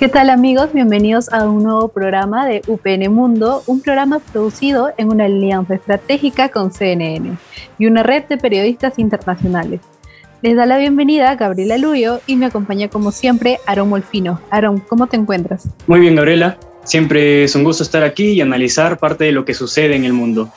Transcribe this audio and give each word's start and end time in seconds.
¿Qué 0.00 0.08
tal 0.08 0.30
amigos? 0.30 0.72
Bienvenidos 0.72 1.30
a 1.30 1.44
un 1.44 1.62
nuevo 1.62 1.88
programa 1.88 2.46
de 2.46 2.62
UPN 2.66 3.12
Mundo, 3.12 3.62
un 3.66 3.82
programa 3.82 4.18
producido 4.18 4.88
en 4.96 5.12
una 5.12 5.26
alianza 5.26 5.74
estratégica 5.74 6.48
con 6.48 6.72
CNN 6.72 7.36
y 7.78 7.84
una 7.84 8.02
red 8.02 8.24
de 8.24 8.38
periodistas 8.38 8.98
internacionales. 8.98 9.82
Les 10.40 10.56
da 10.56 10.64
la 10.64 10.78
bienvenida 10.78 11.34
Gabriela 11.34 11.76
Luyo 11.76 12.22
y 12.26 12.36
me 12.36 12.46
acompaña 12.46 12.88
como 12.88 13.12
siempre 13.12 13.58
Aaron 13.66 13.90
Molfino. 13.90 14.40
Aaron, 14.48 14.80
¿cómo 14.80 15.06
te 15.06 15.18
encuentras? 15.18 15.68
Muy 15.86 16.00
bien, 16.00 16.16
Gabriela. 16.16 16.56
Siempre 16.84 17.44
es 17.44 17.54
un 17.54 17.62
gusto 17.62 17.82
estar 17.82 18.02
aquí 18.02 18.30
y 18.30 18.40
analizar 18.40 18.98
parte 18.98 19.24
de 19.24 19.32
lo 19.32 19.44
que 19.44 19.52
sucede 19.52 19.96
en 19.96 20.04
el 20.04 20.14
mundo. 20.14 20.48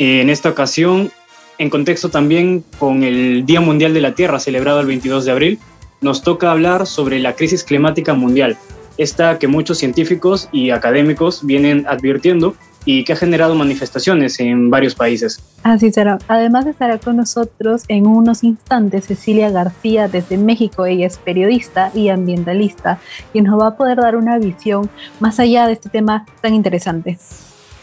En 0.00 0.28
esta 0.30 0.48
ocasión, 0.48 1.12
en 1.58 1.70
contexto 1.70 2.08
también 2.08 2.64
con 2.80 3.04
el 3.04 3.46
Día 3.46 3.60
Mundial 3.60 3.94
de 3.94 4.00
la 4.00 4.16
Tierra 4.16 4.40
celebrado 4.40 4.80
el 4.80 4.88
22 4.88 5.26
de 5.26 5.30
abril, 5.30 5.60
nos 6.00 6.22
toca 6.22 6.50
hablar 6.50 6.86
sobre 6.86 7.20
la 7.20 7.34
crisis 7.34 7.62
climática 7.62 8.14
mundial, 8.14 8.56
esta 8.96 9.38
que 9.38 9.48
muchos 9.48 9.78
científicos 9.78 10.48
y 10.52 10.70
académicos 10.70 11.44
vienen 11.44 11.86
advirtiendo 11.88 12.54
y 12.84 13.04
que 13.04 13.12
ha 13.12 13.16
generado 13.16 13.54
manifestaciones 13.54 14.40
en 14.40 14.70
varios 14.70 14.94
países. 14.94 15.42
Así 15.62 15.92
será. 15.92 16.18
Además 16.28 16.66
estará 16.66 16.98
con 16.98 17.16
nosotros 17.16 17.82
en 17.88 18.06
unos 18.06 18.42
instantes 18.42 19.06
Cecilia 19.06 19.50
García 19.50 20.08
desde 20.08 20.38
México. 20.38 20.86
Ella 20.86 21.06
es 21.06 21.18
periodista 21.18 21.90
y 21.94 22.08
ambientalista 22.08 22.98
y 23.32 23.42
nos 23.42 23.60
va 23.60 23.68
a 23.68 23.76
poder 23.76 23.98
dar 23.98 24.16
una 24.16 24.38
visión 24.38 24.88
más 25.18 25.38
allá 25.38 25.66
de 25.66 25.74
este 25.74 25.90
tema 25.90 26.24
tan 26.40 26.54
interesante. 26.54 27.18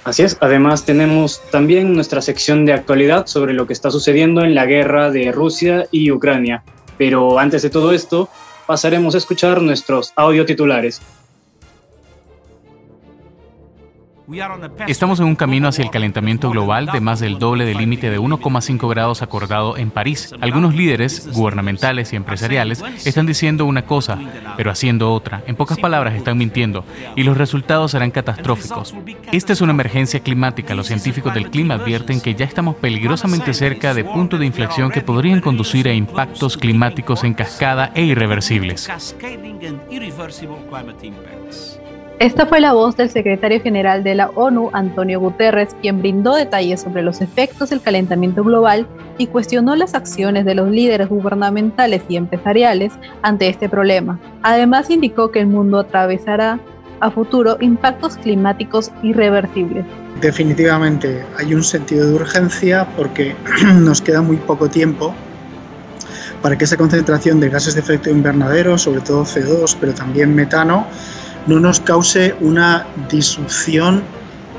Así 0.03 0.23
es, 0.23 0.38
además 0.39 0.86
tenemos 0.86 1.42
también 1.52 1.94
nuestra 1.94 2.21
sección 2.21 2.66
de 2.66 2.71
actualidad 2.71 3.27
sobre 3.27 3.53
lo 3.53 3.67
que 3.67 3.73
está 3.73 3.92
sucediendo 3.92 4.42
en 4.42 4.55
la 4.55 4.66
guerra 4.66 5.11
de 5.11 5.33
Rusia 5.33 5.86
y 5.92 6.11
Ucrania. 6.11 6.64
Pero 6.97 7.38
antes 7.38 7.61
de 7.61 7.69
todo 7.69 7.92
esto, 7.92 8.30
pasaremos 8.67 9.15
a 9.15 9.17
escuchar 9.17 9.61
nuestros 9.61 10.13
audio 10.15 10.45
titulares. 10.45 11.01
Estamos 14.88 15.22
en 15.22 15.25
un 15.25 15.38
camino 15.38 15.70
hacia 15.70 15.86
el 15.86 15.89
calentamiento 15.89 16.50
global 16.50 16.88
de 16.88 17.00
más 17.00 17.22
del 17.22 17.39
doble 17.39 17.64
del 17.64 17.78
límite 17.78 18.09
de 18.09 18.20
1,5 18.20 18.89
grados 18.89 19.22
acordado 19.22 19.78
en 19.78 19.89
París. 19.89 20.33
Algunos 20.42 20.75
líderes 20.75 21.31
gubernamentales 21.33 22.11
y 22.11 22.17
empresariales 22.17 22.83
están 23.05 23.25
diciendo 23.25 23.66
una 23.66 23.86
cosa, 23.86 24.20
pero 24.58 24.70
haciendo 24.70 25.14
otra. 25.14 25.44
En 25.48 25.55
pocas 25.55 25.78
palabras, 25.78 26.14
están 26.14 26.38
mintiendo 26.38 26.83
y 27.16 27.23
los 27.23 27.38
resultados 27.38 27.92
serán 27.92 28.11
catastróficos. 28.11 28.94
Esta 29.31 29.53
es 29.53 29.61
una 29.61 29.72
emergencia 29.72 30.20
climática. 30.20 30.75
Los 30.75 30.88
científicos 30.88 31.33
del 31.33 31.50
clima 31.50 31.75
advierten 31.75 32.20
que 32.20 32.36
ya 32.36 32.44
estamos 32.44 32.75
peligrosamente 32.75 33.53
cerca 33.53 33.94
de 33.94 34.03
puntos 34.03 34.42
de 34.42 34.45
inflexión 34.45 34.92
que 34.92 35.00
podrían 35.00 35.39
conducir 35.39 35.88
a 35.88 35.94
impactos 35.94 36.58
climáticos 36.58 37.23
en 37.23 37.33
cascada 37.33 37.92
e 37.95 38.03
irreversibles. 38.03 38.89
Esta 42.19 42.47
fue 42.47 42.59
la 42.59 42.73
voz 42.73 42.97
del 42.97 43.11
secretario 43.11 43.61
general 43.61 44.03
de 44.03 44.15
la 44.15 44.31
ONU, 44.33 44.71
Antonio 44.73 45.19
Guterres, 45.19 45.75
quien 45.83 45.99
brindó 45.99 46.33
detalles 46.33 46.81
sobre 46.81 47.03
los 47.03 47.21
efectos 47.21 47.69
del 47.69 47.79
calentamiento 47.79 48.43
global 48.43 48.87
y 49.19 49.27
cuestionó 49.27 49.75
las 49.75 49.93
acciones 49.93 50.43
de 50.43 50.55
los 50.55 50.67
líderes 50.67 51.09
gubernamentales 51.09 52.02
y 52.09 52.15
empresariales 52.15 52.93
ante 53.21 53.49
este 53.49 53.69
problema. 53.69 54.19
Además, 54.42 54.89
indicó 54.89 55.30
que 55.30 55.42
el 55.42 55.45
mundo 55.45 55.77
atravesará 55.77 56.59
a 57.02 57.11
futuro 57.11 57.58
impactos 57.59 58.17
climáticos 58.17 58.92
irreversibles. 59.03 59.86
Definitivamente 60.19 61.23
hay 61.37 61.53
un 61.53 61.63
sentido 61.63 62.08
de 62.08 62.15
urgencia 62.15 62.87
porque 62.97 63.36
nos 63.75 64.02
queda 64.02 64.23
muy 64.23 64.37
poco 64.37 64.67
tiempo 64.67 65.13
para 66.42 66.58
que 66.58 66.65
esa 66.65 66.77
concentración 66.77 67.39
de 67.39 67.49
gases 67.49 67.75
de 67.75 67.81
efecto 67.81 68.09
invernadero, 68.09 68.75
sobre 68.80 69.02
todo 69.02 69.23
CO2, 69.23 69.77
pero 69.80 69.93
también 69.93 70.33
metano, 70.33 70.87
no 71.47 71.59
nos 71.59 71.80
cause 71.80 72.35
una 72.41 72.85
disrupción 73.09 74.03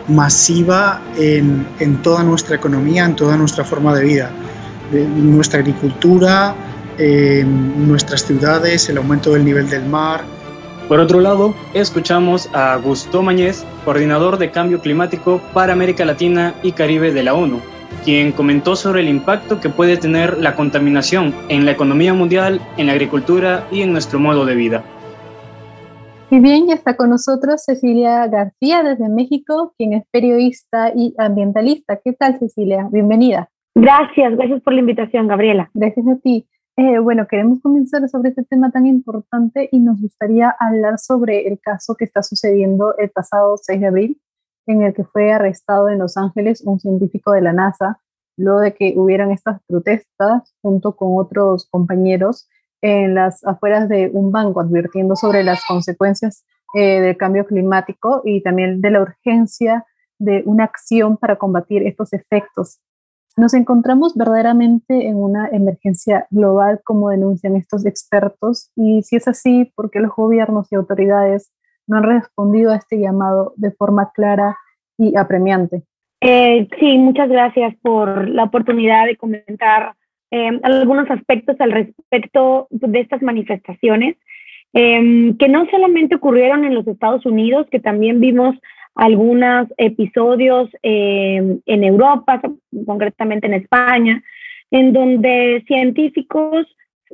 masiva 0.08 1.00
en, 1.16 1.66
toda 2.02 2.22
nuestra 2.22 2.56
economía, 2.56 3.04
en 3.04 3.14
toda 3.14 3.36
nuestra 3.36 3.64
forma 3.64 3.94
de 3.94 4.04
vida, 4.04 4.30
nuestra 5.16 5.60
agricultura, 5.60 6.54
nuestras 7.86 8.24
ciudades, 8.24 8.88
el 8.88 8.96
aumento 8.96 9.32
del 9.32 9.44
nivel 9.44 9.68
del 9.68 9.84
mar. 9.84 10.22
Por 10.88 10.98
otro 11.00 11.20
lado, 11.20 11.54
escuchamos 11.74 12.48
a 12.54 12.76
Gustavo 12.76 13.22
Mañez, 13.22 13.64
coordinador 13.84 14.38
de 14.38 14.50
cambio 14.50 14.80
climático 14.80 15.42
para 15.52 15.74
América 15.74 16.06
Latina 16.06 16.54
y 16.62 16.72
Caribe 16.72 17.12
de 17.12 17.22
la 17.22 17.34
ONU, 17.34 17.60
quien 18.02 18.32
comentó 18.32 18.74
sobre 18.74 19.02
el 19.02 19.08
impacto 19.08 19.60
que 19.60 19.68
puede 19.68 19.98
tener 19.98 20.38
la 20.38 20.56
contaminación 20.56 21.34
en 21.50 21.66
la 21.66 21.72
economía 21.72 22.14
mundial, 22.14 22.62
en 22.78 22.86
la 22.86 22.94
agricultura 22.94 23.68
y 23.70 23.82
en 23.82 23.92
nuestro 23.92 24.18
modo 24.18 24.46
de 24.46 24.54
vida. 24.54 24.82
Y 26.30 26.40
bien, 26.40 26.66
ya 26.66 26.74
está 26.74 26.94
con 26.94 27.08
nosotros 27.08 27.62
Cecilia 27.64 28.26
García 28.26 28.82
desde 28.82 29.08
México, 29.08 29.72
quien 29.78 29.94
es 29.94 30.04
periodista 30.10 30.92
y 30.94 31.14
ambientalista. 31.16 32.00
¿Qué 32.04 32.12
tal, 32.12 32.38
Cecilia? 32.38 32.86
Bienvenida. 32.92 33.48
Gracias, 33.74 34.36
gracias 34.36 34.60
por 34.60 34.74
la 34.74 34.80
invitación, 34.80 35.26
Gabriela. 35.26 35.70
Gracias 35.72 36.06
a 36.06 36.16
ti. 36.16 36.46
Eh, 36.76 36.98
bueno, 36.98 37.26
queremos 37.26 37.60
comenzar 37.62 38.06
sobre 38.10 38.28
este 38.28 38.44
tema 38.44 38.70
tan 38.70 38.86
importante 38.86 39.70
y 39.72 39.80
nos 39.80 40.02
gustaría 40.02 40.54
hablar 40.60 40.98
sobre 40.98 41.48
el 41.48 41.58
caso 41.60 41.94
que 41.94 42.04
está 42.04 42.22
sucediendo 42.22 42.94
el 42.98 43.08
pasado 43.08 43.56
6 43.56 43.80
de 43.80 43.86
abril, 43.86 44.20
en 44.66 44.82
el 44.82 44.92
que 44.92 45.04
fue 45.04 45.32
arrestado 45.32 45.88
en 45.88 45.98
Los 45.98 46.18
Ángeles 46.18 46.62
un 46.66 46.78
científico 46.78 47.32
de 47.32 47.40
la 47.40 47.54
NASA, 47.54 48.00
luego 48.36 48.60
de 48.60 48.74
que 48.74 48.92
hubieran 48.98 49.30
estas 49.30 49.62
protestas 49.66 50.54
junto 50.60 50.94
con 50.94 51.16
otros 51.16 51.66
compañeros 51.70 52.50
en 52.80 53.14
las 53.14 53.44
afueras 53.44 53.88
de 53.88 54.10
un 54.12 54.30
banco 54.30 54.60
advirtiendo 54.60 55.16
sobre 55.16 55.42
las 55.42 55.64
consecuencias 55.66 56.44
eh, 56.74 57.00
del 57.00 57.16
cambio 57.16 57.46
climático 57.46 58.22
y 58.24 58.42
también 58.42 58.80
de 58.80 58.90
la 58.90 59.02
urgencia 59.02 59.86
de 60.18 60.42
una 60.44 60.64
acción 60.64 61.16
para 61.16 61.36
combatir 61.36 61.86
estos 61.86 62.12
efectos. 62.12 62.80
Nos 63.36 63.54
encontramos 63.54 64.16
verdaderamente 64.16 65.06
en 65.06 65.16
una 65.16 65.48
emergencia 65.48 66.26
global, 66.30 66.80
como 66.84 67.10
denuncian 67.10 67.54
estos 67.54 67.86
expertos, 67.86 68.72
y 68.74 69.02
si 69.04 69.14
es 69.16 69.28
así, 69.28 69.72
¿por 69.76 69.90
qué 69.90 70.00
los 70.00 70.10
gobiernos 70.14 70.72
y 70.72 70.74
autoridades 70.74 71.52
no 71.86 71.98
han 71.98 72.02
respondido 72.02 72.72
a 72.72 72.76
este 72.76 72.98
llamado 72.98 73.54
de 73.56 73.70
forma 73.70 74.10
clara 74.12 74.56
y 74.98 75.16
apremiante? 75.16 75.84
Eh, 76.20 76.68
sí, 76.80 76.98
muchas 76.98 77.28
gracias 77.28 77.76
por 77.80 78.28
la 78.28 78.44
oportunidad 78.44 79.06
de 79.06 79.16
comentar 79.16 79.94
Em, 80.30 80.60
algunos 80.62 81.10
aspectos 81.10 81.56
al 81.58 81.72
respecto 81.72 82.68
de 82.70 83.00
estas 83.00 83.22
manifestaciones, 83.22 84.16
em, 84.74 85.36
que 85.38 85.48
no 85.48 85.66
solamente 85.70 86.16
ocurrieron 86.16 86.64
en 86.64 86.74
los 86.74 86.86
Estados 86.86 87.24
Unidos, 87.24 87.66
que 87.70 87.80
también 87.80 88.20
vimos 88.20 88.54
algunos 88.94 89.68
episodios 89.78 90.68
em, 90.82 91.60
en 91.64 91.84
Europa, 91.84 92.42
concretamente 92.84 93.46
en 93.46 93.54
España, 93.54 94.22
en 94.70 94.92
donde 94.92 95.64
científicos 95.66 96.66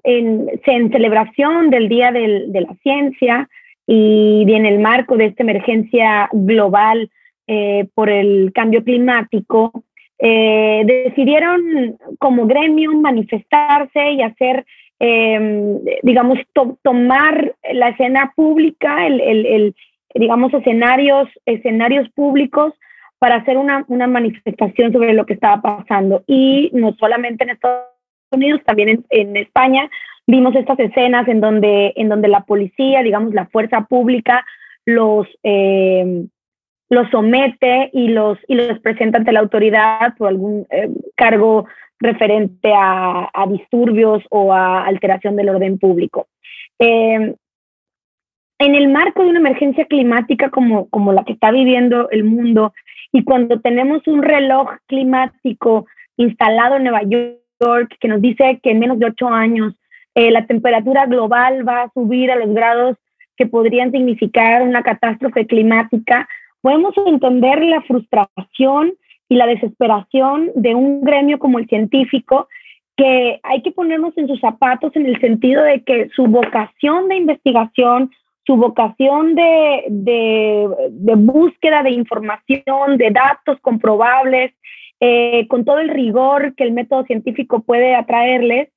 en, 0.03 0.49
en 0.67 0.91
celebración 0.91 1.71
del 1.71 1.89
Día 1.89 2.11
del, 2.11 2.51
de 2.53 2.61
la 2.63 2.75
Ciencia 2.83 3.49
y 3.87 4.45
en 4.49 4.67
el 4.67 4.81
marco 4.81 5.17
de 5.17 5.27
esta 5.27 5.43
emergencia 5.43 6.29
global 6.33 7.11
eh, 7.47 7.87
por 7.95 8.09
el 8.09 8.51
cambio 8.55 8.83
climático, 8.83 9.85
eh, 10.19 10.83
decidieron 10.87 11.99
como 12.19 12.47
gremio 12.47 12.93
manifestarse 12.93 14.13
y 14.13 14.23
hacer, 14.23 14.65
em, 15.01 15.81
digamos, 16.03 16.39
tomar 16.83 17.55
la 17.73 17.89
escena 17.91 18.33
pública, 18.37 19.07
el, 19.07 19.75
digamos, 20.15 20.55
escenarios, 20.55 21.29
escenarios 21.47 22.09
públicos 22.11 22.73
para 23.19 23.37
hacer 23.37 23.57
una, 23.57 23.85
una, 23.89 24.07
manifestación 24.07 24.93
sobre 24.93 25.15
lo 25.15 25.27
que 25.27 25.35
estaba 25.35 25.61
pasando. 25.61 26.23
Y 26.27 26.71
no 26.73 26.95
solamente 26.99 27.45
en 27.45 27.51
Estados 27.51 27.87
Unidos, 28.31 28.61
también 28.65 28.89
en, 28.91 29.05
en 29.11 29.37
España 29.37 29.91
vimos 30.27 30.55
estas 30.55 30.79
escenas 30.79 31.27
en 31.29 31.41
donde, 31.41 31.93
en 31.97 32.09
donde 32.09 32.29
la 32.29 32.45
policía, 32.45 33.03
digamos, 33.03 33.35
la 33.35 33.47
fuerza 33.47 33.87
pública, 33.89 34.45
los... 34.85 35.27
Eh, 35.43 36.27
los 36.91 37.09
somete 37.11 37.91
y 37.93 38.09
los, 38.09 38.39
y 38.47 38.55
los 38.55 38.79
presenta 38.81 39.19
ante 39.19 39.33
la 39.33 39.41
autoridad 39.41 40.15
por 40.17 40.29
algún 40.29 40.67
eh, 40.71 40.89
cargo 41.17 41.67
referente 42.01 42.73
a, 42.75 43.31
disturbios 43.49 44.23
o 44.31 44.53
a 44.53 44.85
alteración 44.85 45.37
del 45.37 45.49
orden 45.49 45.79
público. 45.79 46.29
Eh, 46.79 47.35
en 48.59 48.75
el 48.75 48.89
marco 48.89 49.23
de 49.23 49.31
una 49.31 49.41
emergencia 49.41 49.85
climática 49.87 50.51
como, 50.51 50.89
como 50.89 51.13
la 51.13 51.25
que 51.25 51.33
está 51.33 51.51
viviendo 51.51 52.09
el 52.11 52.25
mundo 52.25 52.73
y 53.13 53.25
cuando 53.25 53.61
tenemos 53.61 54.07
un 54.07 54.23
reloj 54.23 54.71
climático 54.87 55.87
instalado 56.17 56.77
en 56.77 56.85
Nueva 56.85 57.03
York 57.03 57.97
que 57.99 58.09
nos 58.09 58.21
dice 58.21 58.61
que 58.63 58.71
en 58.71 58.81
menos 58.81 58.99
de 58.99 59.07
ocho 59.07 59.29
años 59.29 59.75
eh, 60.15 60.31
la 60.31 60.47
temperatura 60.47 61.07
global 61.07 61.67
va 61.67 61.83
a 61.83 61.91
subir 61.93 62.31
a 62.31 62.37
los 62.37 62.55
grados 62.55 62.97
que 63.37 63.47
podrían 63.47 63.91
significar 63.91 64.63
una 64.63 64.83
catástrofe 64.83 65.47
climática, 65.47 66.29
podemos 66.65 66.95
entender 67.05 67.63
la 67.63 67.83
frustración 67.83 68.95
y 69.29 69.35
la 69.35 69.47
desesperación 69.47 70.51
de 70.55 70.75
un 70.75 71.03
gremio 71.03 71.39
como 71.39 71.59
el 71.59 71.69
científico 71.69 72.49
que 72.97 73.39
hay 73.43 73.61
que 73.61 73.71
ponernos 73.71 74.17
en 74.17 74.29
sus 74.29 74.41
zapatos 74.41 74.97
en 74.97 75.05
el 75.05 75.21
sentido 75.21 75.63
de 75.63 75.83
que 75.83 76.09
su 76.17 76.27
vocación 76.27 77.09
de 77.09 77.17
investigación, 77.17 78.11
su 78.47 78.57
vocación 78.57 79.35
de, 79.35 80.71
búsqueda 81.19 81.83
de 81.83 81.91
información, 81.91 82.97
de 82.97 83.11
datos 83.11 83.61
comprobables, 83.61 84.55
eh, 85.01 85.47
con 85.49 85.67
todo 85.67 85.81
el 85.81 85.91
rigor 85.91 86.55
que 86.55 86.65
el 86.65 86.73
método 86.73 87.05
científico 87.05 87.61
puede 87.61 87.95
atraerles, 87.95 88.71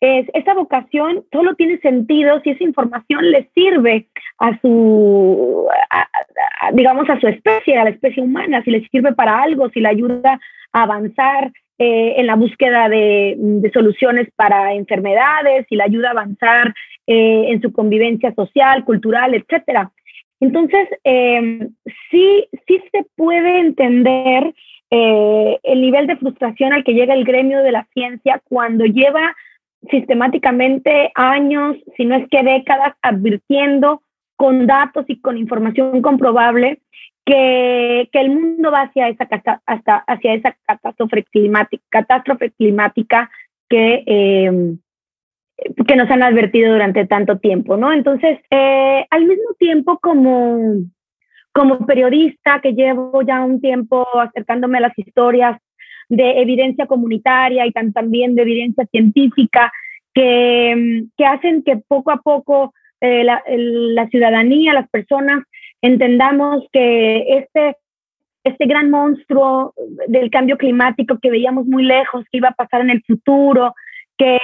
es, 0.00 0.26
esa 0.34 0.54
vocación 0.54 1.24
solo 1.32 1.54
tiene 1.54 1.78
sentido 1.78 2.40
si 2.42 2.50
esa 2.50 2.64
información 2.64 3.30
le 3.30 3.48
sirve 3.54 4.06
a 4.38 4.58
su, 4.60 5.66
digamos, 6.74 7.08
a 7.08 7.18
su 7.18 7.28
especie, 7.28 7.78
a 7.78 7.84
la 7.84 7.90
especie 7.90 8.22
humana, 8.22 8.62
si 8.62 8.70
le 8.70 8.86
sirve 8.88 9.12
para 9.12 9.42
algo, 9.42 9.70
si 9.70 9.80
le 9.80 9.88
ayuda 9.88 10.38
a 10.72 10.82
avanzar 10.82 11.50
eh, 11.78 12.14
en 12.16 12.26
la 12.26 12.36
búsqueda 12.36 12.88
de, 12.88 13.70
soluciones 13.72 14.28
para 14.36 14.74
enfermedades, 14.74 15.66
si 15.68 15.76
le 15.76 15.82
ayuda 15.82 16.08
a 16.08 16.12
avanzar 16.12 16.74
eh, 17.06 17.46
en 17.48 17.60
su 17.62 17.72
convivencia 17.72 18.34
social, 18.34 18.84
cultural, 18.84 19.34
etcétera. 19.34 19.90
Entonces, 20.40 20.88
eh, 21.04 21.68
sí, 22.10 22.48
sí 22.66 22.82
se 22.92 23.06
puede 23.16 23.60
entender 23.60 24.54
el 24.88 25.80
nivel 25.80 26.06
de 26.06 26.16
frustración 26.16 26.72
al 26.72 26.84
que 26.84 26.94
llega 26.94 27.12
el 27.12 27.24
gremio 27.24 27.60
de 27.62 27.72
la 27.72 27.88
ciencia 27.92 28.40
cuando 28.48 28.84
lleva 28.84 29.34
sistemáticamente 29.90 31.10
años, 31.14 31.76
si 31.96 32.04
no 32.04 32.16
es 32.16 32.28
que 32.28 32.42
décadas, 32.42 32.94
advirtiendo 33.02 34.02
con 34.36 34.66
datos 34.66 35.04
y 35.08 35.20
con 35.20 35.38
información 35.38 36.02
comprobable 36.02 36.80
que, 37.24 38.08
que 38.12 38.20
el 38.20 38.30
mundo 38.30 38.70
va 38.70 38.82
hacia 38.82 39.08
esa, 39.08 39.26
hasta, 39.66 39.96
hacia 40.06 40.34
esa 40.34 40.56
catástrofe 40.66 41.24
climática, 41.24 41.82
catástrofe 41.88 42.52
climática 42.52 43.30
que, 43.68 44.04
eh, 44.06 44.76
que 45.86 45.96
nos 45.96 46.10
han 46.10 46.22
advertido 46.22 46.72
durante 46.72 47.06
tanto 47.06 47.38
tiempo, 47.38 47.76
¿no? 47.76 47.92
Entonces, 47.92 48.38
eh, 48.50 49.06
al 49.10 49.24
mismo 49.24 49.54
tiempo 49.58 49.98
como, 49.98 50.76
como 51.52 51.84
periodista 51.86 52.60
que 52.60 52.74
llevo 52.74 53.22
ya 53.22 53.42
un 53.44 53.60
tiempo 53.60 54.06
acercándome 54.20 54.78
a 54.78 54.82
las 54.82 54.98
historias 54.98 55.58
de 56.08 56.40
evidencia 56.40 56.86
comunitaria 56.86 57.66
y 57.66 57.72
también 57.72 58.34
de 58.34 58.42
evidencia 58.42 58.86
científica 58.86 59.72
que, 60.14 61.04
que 61.16 61.26
hacen 61.26 61.62
que 61.62 61.76
poco 61.76 62.10
a 62.10 62.18
poco 62.22 62.72
eh, 63.00 63.24
la, 63.24 63.42
la, 63.46 64.08
ciudadanía, 64.08 64.72
las 64.72 64.88
personas, 64.88 65.44
entendamos 65.82 66.64
que 66.72 67.38
este, 67.38 67.76
este 68.44 68.66
gran 68.66 68.90
monstruo 68.90 69.74
del 70.08 70.30
cambio 70.30 70.56
climático 70.56 71.18
que 71.20 71.30
veíamos 71.30 71.66
muy 71.66 71.84
lejos, 71.84 72.24
que 72.30 72.38
iba 72.38 72.48
a 72.48 72.54
pasar 72.54 72.80
en 72.80 72.90
el 72.90 73.02
futuro, 73.02 73.74
que, 74.16 74.38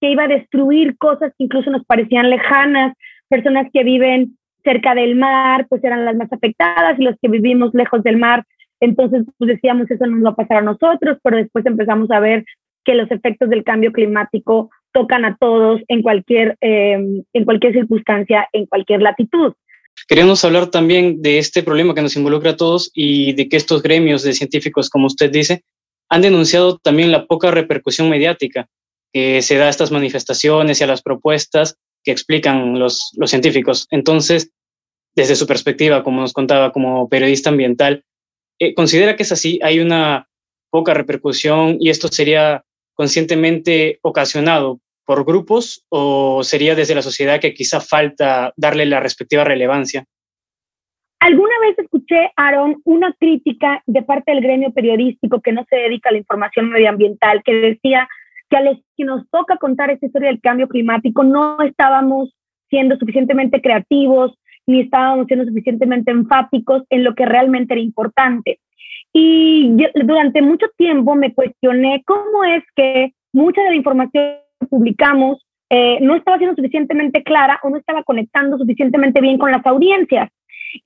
que 0.00 0.10
iba 0.10 0.24
a 0.24 0.28
destruir 0.28 0.98
cosas 0.98 1.32
que 1.38 1.44
incluso 1.44 1.70
nos 1.70 1.84
parecían 1.86 2.28
lejanas, 2.28 2.94
personas 3.28 3.68
que 3.72 3.84
viven 3.84 4.36
cerca 4.62 4.94
del 4.94 5.16
mar, 5.16 5.66
pues 5.68 5.82
eran 5.82 6.04
las 6.04 6.16
más 6.16 6.32
afectadas 6.32 6.98
y 6.98 7.04
los 7.04 7.16
que 7.20 7.28
vivimos 7.28 7.72
lejos 7.72 8.02
del 8.02 8.18
mar 8.18 8.44
entonces, 8.82 9.22
pues 9.38 9.48
decíamos, 9.48 9.88
eso 9.88 10.04
no 10.06 10.16
nos 10.16 10.24
va 10.26 10.30
a 10.30 10.34
pasar 10.34 10.56
a 10.56 10.62
nosotros, 10.62 11.16
pero 11.22 11.36
después 11.36 11.64
empezamos 11.64 12.10
a 12.10 12.18
ver 12.18 12.44
que 12.84 12.94
los 12.94 13.08
efectos 13.12 13.48
del 13.48 13.62
cambio 13.62 13.92
climático 13.92 14.70
tocan 14.92 15.24
a 15.24 15.36
todos 15.36 15.80
en 15.86 16.02
cualquier, 16.02 16.56
em, 16.60 17.22
en 17.32 17.44
cualquier 17.44 17.74
circunstancia, 17.74 18.48
en 18.52 18.66
cualquier 18.66 19.00
latitud. 19.00 19.52
Queremos 20.08 20.44
hablar 20.44 20.66
también 20.66 21.22
de 21.22 21.38
este 21.38 21.62
problema 21.62 21.94
que 21.94 22.02
nos 22.02 22.16
involucra 22.16 22.50
a 22.50 22.56
todos 22.56 22.90
y 22.92 23.34
de 23.34 23.48
que 23.48 23.56
estos 23.56 23.84
gremios 23.84 24.24
de 24.24 24.32
científicos, 24.32 24.90
como 24.90 25.06
usted 25.06 25.30
dice, 25.30 25.62
han 26.08 26.22
denunciado 26.22 26.78
también 26.78 27.12
la 27.12 27.26
poca 27.26 27.52
repercusión 27.52 28.10
mediática 28.10 28.68
que 29.12 29.42
se 29.42 29.58
da 29.58 29.66
a 29.66 29.70
estas 29.70 29.92
manifestaciones 29.92 30.80
y 30.80 30.84
a 30.84 30.88
las 30.88 31.02
propuestas 31.02 31.78
que 32.02 32.10
explican 32.10 32.80
los, 32.80 33.12
los 33.16 33.30
científicos. 33.30 33.86
Entonces, 33.92 34.50
desde 35.14 35.36
su 35.36 35.46
perspectiva, 35.46 36.02
como 36.02 36.20
nos 36.20 36.32
contaba 36.32 36.72
como 36.72 37.08
periodista 37.08 37.50
ambiental, 37.50 38.04
eh, 38.62 38.74
¿Considera 38.74 39.16
que 39.16 39.24
es 39.24 39.32
así? 39.32 39.58
¿Hay 39.60 39.80
una 39.80 40.28
poca 40.70 40.94
repercusión 40.94 41.78
y 41.80 41.90
esto 41.90 42.06
sería 42.06 42.62
conscientemente 42.94 43.98
ocasionado 44.02 44.78
por 45.04 45.24
grupos 45.24 45.84
o 45.88 46.44
sería 46.44 46.76
desde 46.76 46.94
la 46.94 47.02
sociedad 47.02 47.40
que 47.40 47.54
quizá 47.54 47.80
falta 47.80 48.52
darle 48.56 48.86
la 48.86 49.00
respectiva 49.00 49.42
relevancia? 49.42 50.04
Alguna 51.18 51.58
vez 51.60 51.76
escuché, 51.76 52.30
Aaron, 52.36 52.80
una 52.84 53.12
crítica 53.18 53.82
de 53.86 54.02
parte 54.02 54.30
del 54.30 54.42
gremio 54.42 54.72
periodístico 54.72 55.40
que 55.40 55.50
no 55.50 55.64
se 55.68 55.76
dedica 55.76 56.10
a 56.10 56.12
la 56.12 56.18
información 56.18 56.70
medioambiental, 56.70 57.42
que 57.44 57.54
decía 57.54 58.08
que 58.48 58.56
a 58.58 58.62
los 58.62 58.78
que 58.96 59.04
nos 59.04 59.28
toca 59.30 59.56
contar 59.56 59.90
esta 59.90 60.06
historia 60.06 60.28
del 60.28 60.40
cambio 60.40 60.68
climático 60.68 61.24
no 61.24 61.60
estábamos 61.62 62.32
siendo 62.70 62.96
suficientemente 62.96 63.60
creativos, 63.60 64.38
ni 64.66 64.80
estábamos 64.80 65.26
siendo 65.26 65.44
suficientemente 65.46 66.10
enfáticos 66.10 66.82
en 66.90 67.04
lo 67.04 67.14
que 67.14 67.26
realmente 67.26 67.74
era 67.74 67.82
importante. 67.82 68.60
Y 69.12 69.76
durante 69.94 70.40
mucho 70.40 70.66
tiempo 70.76 71.14
me 71.14 71.34
cuestioné 71.34 72.02
cómo 72.06 72.44
es 72.44 72.62
que 72.74 73.12
mucha 73.32 73.62
de 73.62 73.70
la 73.70 73.76
información 73.76 74.36
que 74.60 74.66
publicamos 74.68 75.44
eh, 75.68 75.98
no 76.00 76.14
estaba 76.14 76.38
siendo 76.38 76.56
suficientemente 76.56 77.22
clara 77.22 77.58
o 77.62 77.70
no 77.70 77.76
estaba 77.78 78.02
conectando 78.02 78.58
suficientemente 78.58 79.20
bien 79.20 79.38
con 79.38 79.50
las 79.50 79.64
audiencias. 79.66 80.30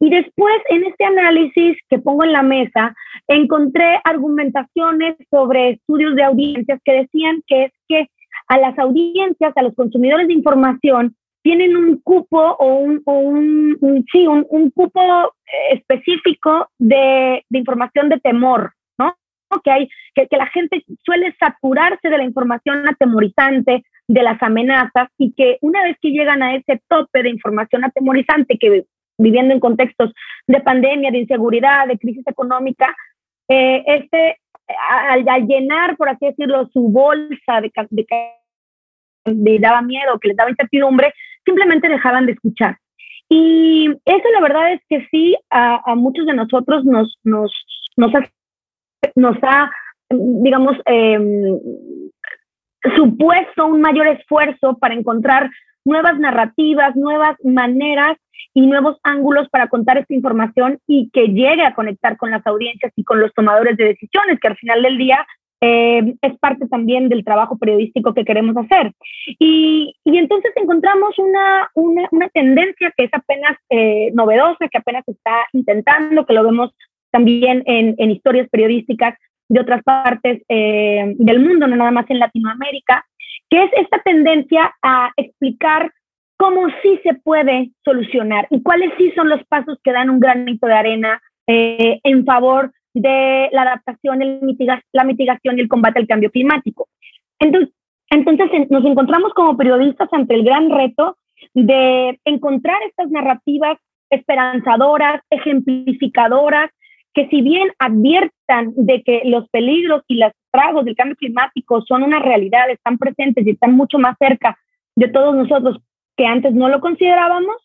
Y 0.00 0.10
después, 0.10 0.54
en 0.68 0.84
este 0.84 1.04
análisis 1.04 1.76
que 1.88 1.98
pongo 1.98 2.24
en 2.24 2.32
la 2.32 2.42
mesa, 2.42 2.94
encontré 3.28 4.00
argumentaciones 4.04 5.16
sobre 5.30 5.70
estudios 5.70 6.16
de 6.16 6.24
audiencias 6.24 6.80
que 6.84 6.92
decían 6.92 7.42
que 7.46 7.64
es 7.64 7.72
que 7.88 8.08
a 8.48 8.58
las 8.58 8.78
audiencias, 8.78 9.52
a 9.56 9.62
los 9.62 9.74
consumidores 9.74 10.28
de 10.28 10.34
información, 10.34 11.16
tienen 11.46 11.76
un 11.76 12.00
cupo 12.02 12.40
o 12.40 12.74
un, 12.74 13.00
un, 13.04 14.04
sí, 14.10 14.26
un, 14.26 14.44
un, 14.48 14.68
cupo 14.72 15.00
eh, 15.46 15.74
específico 15.74 16.68
de, 16.76 17.44
de, 17.48 17.58
información 17.60 18.08
de 18.08 18.18
temor, 18.18 18.72
¿no? 18.98 19.14
Que, 19.62 19.70
hay, 19.70 19.88
que, 20.12 20.26
que 20.26 20.36
la 20.36 20.48
gente 20.48 20.84
suele 21.04 21.32
saturarse 21.38 22.08
de 22.08 22.18
la 22.18 22.24
información 22.24 22.88
atemorizante, 22.88 23.84
de 24.08 24.22
las 24.24 24.42
amenazas, 24.42 25.08
y 25.18 25.34
que 25.34 25.58
una 25.60 25.84
vez 25.84 25.96
que 26.02 26.10
llegan 26.10 26.42
a 26.42 26.56
ese 26.56 26.82
tope 26.88 27.22
de 27.22 27.30
información 27.30 27.84
atemorizante, 27.84 28.58
que 28.58 28.84
viviendo 29.16 29.54
en 29.54 29.60
contextos 29.60 30.12
de 30.48 30.60
pandemia, 30.62 31.12
de 31.12 31.18
inseguridad, 31.18 31.86
de 31.86 31.96
crisis 31.96 32.26
económica, 32.26 32.92
eh, 33.48 33.84
este, 33.86 34.40
al, 34.90 35.28
al, 35.28 35.46
llenar, 35.46 35.96
por 35.96 36.08
así 36.08 36.26
decirlo, 36.26 36.68
su 36.72 36.88
bolsa 36.88 37.60
de, 37.60 37.70
de 37.90 38.04
les 39.26 39.60
daba 39.60 39.80
miedo, 39.82 40.18
que 40.18 40.28
les 40.28 40.36
daba 40.36 40.50
incertidumbre, 40.50 41.14
simplemente 41.46 41.88
dejaban 41.88 42.26
de 42.26 42.32
escuchar. 42.32 42.76
Y 43.28 43.88
eso 44.04 44.28
la 44.34 44.40
verdad 44.40 44.72
es 44.72 44.80
que 44.88 45.06
sí, 45.10 45.36
a, 45.50 45.94
muchos 45.94 46.26
de 46.26 46.34
nosotros 46.34 46.84
nos, 46.84 47.18
nos, 47.24 47.50
nos, 47.96 49.36
ha, 49.42 49.70
digamos, 50.10 50.76
em, 50.84 51.58
supuesto 52.96 53.66
un 53.66 53.80
mayor 53.80 54.06
esfuerzo 54.08 54.76
para 54.78 54.94
encontrar 54.94 55.50
nuevas 55.84 56.18
narrativas, 56.18 56.94
nuevas 56.94 57.36
maneras 57.42 58.16
y 58.54 58.66
nuevos 58.66 58.98
ángulos 59.02 59.48
para 59.48 59.68
contar 59.68 59.98
esta 59.98 60.14
información 60.14 60.78
y 60.86 61.10
que 61.12 61.28
llegue 61.28 61.64
a 61.64 61.74
conectar 61.74 62.16
con 62.16 62.30
las 62.30 62.46
audiencias 62.46 62.92
y 62.96 63.04
con 63.04 63.20
los 63.20 63.32
tomadores 63.34 63.76
de 63.76 63.84
decisiones, 63.84 64.38
que 64.40 64.48
al 64.48 64.56
final 64.56 64.82
del 64.82 64.98
día 64.98 65.26
eh, 65.60 66.14
es 66.20 66.38
parte 66.38 66.66
también 66.68 67.08
del 67.08 67.24
trabajo 67.24 67.56
periodístico 67.56 68.12
que 68.12 68.24
queremos 68.24 68.56
hacer. 68.56 68.92
Y, 69.38 69.94
y 70.04 70.18
entonces 70.18 70.52
encontramos 70.56 71.18
una, 71.18 71.68
una, 71.74 72.08
una, 72.10 72.28
tendencia 72.28 72.92
que 72.96 73.04
es 73.04 73.10
apenas 73.12 73.56
eh, 73.70 74.10
novedosa, 74.12 74.68
que 74.68 74.78
apenas 74.78 75.04
está 75.06 75.46
intentando, 75.52 76.26
que 76.26 76.34
lo 76.34 76.44
vemos 76.44 76.74
también 77.10 77.62
en, 77.66 77.94
en 77.96 78.10
historias 78.10 78.48
periodísticas 78.50 79.18
de 79.48 79.60
otras 79.60 79.82
partes 79.82 80.42
eh, 80.48 81.14
del 81.16 81.40
mundo, 81.40 81.66
no 81.66 81.76
nada 81.76 81.90
más 81.90 82.10
en 82.10 82.18
Latinoamérica, 82.18 83.06
que 83.48 83.62
es 83.62 83.70
esta 83.76 84.02
tendencia 84.02 84.74
a 84.82 85.10
explicar 85.16 85.90
cómo 86.36 86.66
sí 86.82 87.00
se 87.02 87.14
puede 87.14 87.70
solucionar 87.82 88.46
y 88.50 88.62
cuáles 88.62 88.90
sí 88.98 89.10
son 89.14 89.30
los 89.30 89.42
pasos 89.46 89.78
que 89.82 89.92
dan 89.92 90.10
un 90.10 90.20
granito 90.20 90.66
de 90.66 90.74
arena 90.74 91.22
en 91.46 92.24
favor 92.24 92.72
de 93.00 93.48
la 93.52 93.62
adaptación, 93.62 94.20
la 94.92 95.04
mitigación 95.04 95.58
y 95.58 95.60
el 95.60 95.68
combate 95.68 95.98
al 96.00 96.06
cambio 96.06 96.30
climático. 96.30 96.88
Entonces, 97.38 97.74
entonces 98.08 98.70
nos 98.70 98.84
encontramos 98.84 99.34
como 99.34 99.56
periodistas 99.56 100.08
ante 100.12 100.34
el 100.34 100.44
gran 100.44 100.70
reto 100.70 101.18
de 101.52 102.18
encontrar 102.24 102.78
estas 102.88 103.10
narrativas 103.10 103.78
esperanzadoras, 104.08 105.20
ejemplificadoras, 105.30 106.70
que 107.12 107.28
si 107.28 107.42
bien 107.42 107.70
adviertan 107.78 108.72
de 108.76 109.02
que 109.02 109.22
los 109.24 109.48
peligros 109.50 110.02
y 110.06 110.16
los 110.16 110.32
tragos 110.50 110.84
del 110.84 110.96
cambio 110.96 111.16
climático 111.16 111.82
son 111.82 112.02
una 112.02 112.20
realidad, 112.20 112.70
están 112.70 112.96
presentes 112.96 113.46
y 113.46 113.50
están 113.50 113.72
mucho 113.72 113.98
más 113.98 114.16
cerca 114.18 114.56
de 114.94 115.08
todos 115.08 115.34
nosotros 115.34 115.78
que 116.16 116.26
antes 116.26 116.54
no 116.54 116.68
lo 116.68 116.80
considerábamos, 116.80 117.56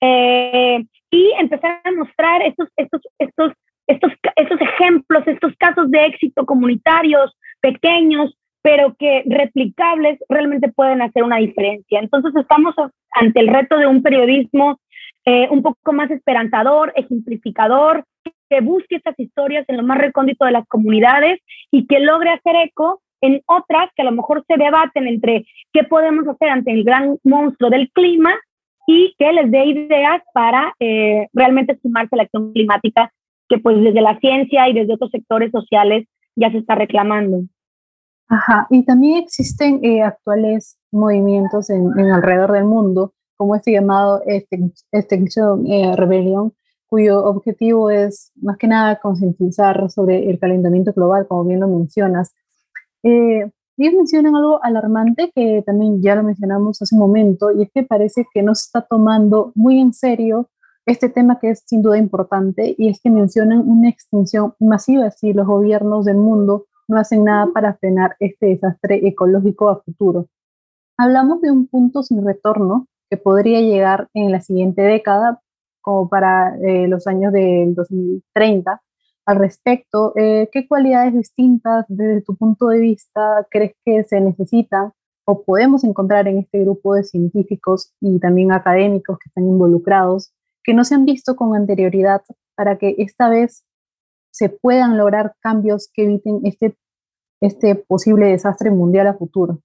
eh, 0.00 0.82
y 1.10 1.32
empezar 1.38 1.80
a 1.84 1.92
mostrar 1.92 2.42
estos, 2.42 2.68
estos, 2.76 3.02
estos, 3.18 3.52
estos 3.86 4.12
de 5.90 6.06
éxito 6.06 6.46
comunitarios 6.46 7.36
pequeños, 7.60 8.34
pero 8.62 8.94
que 8.98 9.22
replicables 9.26 10.18
realmente 10.28 10.70
pueden 10.70 11.02
hacer 11.02 11.22
una 11.22 11.36
diferencia. 11.38 12.00
Entonces 12.00 12.34
estamos 12.36 12.74
ante 13.12 13.40
el 13.40 13.48
reto 13.48 13.78
de 13.78 13.86
un 13.86 14.02
periodismo 14.02 14.78
eh, 15.24 15.48
un 15.50 15.62
poco 15.62 15.92
más 15.92 16.10
esperanzador, 16.10 16.92
ejemplificador, 16.96 18.04
que 18.48 18.60
busque 18.60 18.96
estas 18.96 19.18
historias 19.18 19.64
en 19.68 19.76
lo 19.76 19.82
más 19.82 19.98
recóndito 19.98 20.44
de 20.44 20.52
las 20.52 20.66
comunidades 20.68 21.40
y 21.70 21.86
que 21.86 22.00
logre 22.00 22.30
hacer 22.30 22.56
eco 22.56 23.02
en 23.20 23.42
otras 23.46 23.90
que 23.94 24.02
a 24.02 24.04
lo 24.06 24.12
mejor 24.12 24.44
se 24.46 24.56
debaten 24.56 25.06
entre 25.06 25.44
qué 25.72 25.84
podemos 25.84 26.26
hacer 26.28 26.50
ante 26.50 26.72
el 26.72 26.84
gran 26.84 27.18
monstruo 27.24 27.68
del 27.68 27.90
clima 27.90 28.34
y 28.86 29.14
que 29.18 29.32
les 29.32 29.50
dé 29.50 29.66
ideas 29.66 30.22
para 30.32 30.74
eh, 30.80 31.26
realmente 31.34 31.78
sumarse 31.82 32.08
a 32.12 32.16
la 32.16 32.22
acción 32.22 32.52
climática 32.52 33.12
que 33.48 33.58
pues 33.58 33.80
desde 33.82 34.00
la 34.00 34.18
ciencia 34.18 34.68
y 34.68 34.74
desde 34.74 34.94
otros 34.94 35.10
sectores 35.10 35.50
sociales 35.50 36.06
ya 36.36 36.50
se 36.50 36.58
está 36.58 36.74
reclamando. 36.74 37.42
Ajá, 38.28 38.66
y 38.70 38.84
también 38.84 39.24
existen 39.24 39.80
eh, 39.82 40.02
actuales 40.02 40.78
movimientos 40.92 41.70
en, 41.70 41.98
alrededor 41.98 42.52
del 42.52 42.64
mundo, 42.64 43.14
como 43.36 43.54
este 43.56 43.72
llamado 43.72 44.22
Extinction 44.92 45.66
eh, 45.66 45.96
Rebellion, 45.96 46.52
cuyo 46.88 47.24
objetivo 47.24 47.90
es 47.90 48.32
más 48.36 48.58
que 48.58 48.66
nada 48.66 49.00
concientizar 49.00 49.90
sobre 49.90 50.28
el 50.28 50.38
calentamiento 50.38 50.92
global, 50.92 51.26
como 51.26 51.44
bien 51.44 51.60
lo 51.60 51.68
mencionas. 51.68 52.34
Eh, 53.02 53.50
ellos 53.78 53.94
mencionan 53.94 54.34
algo 54.36 54.62
alarmante 54.62 55.30
que 55.34 55.62
también 55.64 56.02
ya 56.02 56.14
lo 56.14 56.22
mencionamos 56.22 56.82
hace 56.82 56.94
un 56.94 57.00
momento, 57.00 57.50
y 57.50 57.62
es 57.62 57.70
que 57.72 57.82
parece 57.82 58.26
que 58.34 58.42
no 58.42 58.54
se 58.54 58.66
está 58.66 58.82
tomando 58.82 59.52
muy 59.54 59.80
en 59.80 59.94
serio 59.94 60.50
este 60.88 61.10
tema 61.10 61.38
que 61.38 61.50
es 61.50 61.62
sin 61.66 61.82
duda 61.82 61.98
importante, 61.98 62.74
y 62.78 62.88
es 62.88 63.00
que 63.02 63.10
mencionan 63.10 63.68
una 63.68 63.90
extinción 63.90 64.54
masiva 64.58 65.10
si 65.10 65.34
los 65.34 65.46
gobiernos 65.46 66.06
del 66.06 66.16
mundo 66.16 66.66
no 66.88 66.98
hacen 66.98 67.24
nada 67.24 67.48
para 67.52 67.74
frenar 67.74 68.16
este 68.20 68.46
desastre 68.46 69.06
ecológico 69.06 69.68
a 69.68 69.82
futuro. 69.82 70.28
Hablamos 70.96 71.42
de 71.42 71.50
un 71.50 71.66
punto 71.66 72.02
sin 72.02 72.24
retorno 72.24 72.88
que 73.10 73.18
podría 73.18 73.60
llegar 73.60 74.08
en 74.14 74.32
la 74.32 74.40
siguiente 74.40 74.80
década, 74.80 75.42
como 75.82 76.08
para 76.08 76.56
eh, 76.58 76.88
los 76.88 77.06
años 77.06 77.34
del 77.34 77.74
2030. 77.74 78.80
Al 79.26 79.36
respecto, 79.36 80.14
eh, 80.16 80.48
¿qué 80.50 80.66
cualidades 80.66 81.14
distintas 81.14 81.84
desde 81.88 82.22
tu 82.22 82.34
punto 82.34 82.68
de 82.68 82.78
vista 82.78 83.46
crees 83.50 83.74
que 83.84 84.04
se 84.04 84.22
necesitan 84.22 84.92
o 85.26 85.42
podemos 85.42 85.84
encontrar 85.84 86.26
en 86.28 86.38
este 86.38 86.60
grupo 86.60 86.94
de 86.94 87.04
científicos 87.04 87.92
y 88.00 88.18
también 88.18 88.52
académicos 88.52 89.18
que 89.18 89.28
están 89.28 89.44
involucrados 89.44 90.32
que 90.68 90.74
no 90.74 90.84
se 90.84 90.94
han 90.94 91.06
visto 91.06 91.34
con 91.34 91.56
anterioridad 91.56 92.20
para 92.54 92.76
que 92.76 92.94
esta 92.98 93.30
vez 93.30 93.64
se 94.30 94.50
puedan 94.50 94.98
lograr 94.98 95.32
cambios 95.40 95.90
que 95.94 96.04
eviten 96.04 96.40
este, 96.44 96.74
este 97.40 97.74
posible 97.74 98.26
desastre 98.26 98.70
mundial 98.70 99.06
a 99.06 99.14
futuro. 99.14 99.60